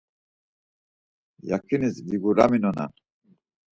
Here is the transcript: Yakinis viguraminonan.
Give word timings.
Yakinis 1.49 1.95
viguraminonan. 2.09 2.91